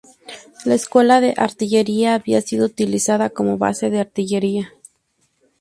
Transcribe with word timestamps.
La 0.65 0.73
escuela 0.73 1.21
de 1.21 1.35
artillería 1.37 2.15
había 2.15 2.41
sido 2.41 2.65
utilizada 2.65 3.29
como 3.29 3.59
base 3.59 3.91
de 3.91 3.99
artillería. 3.99 4.73